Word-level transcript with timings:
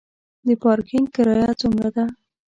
د 0.47 0.49
پارکینګ 0.63 1.07
کرایه 1.15 1.51
څومره 1.61 1.89
ده؟ 1.95 2.05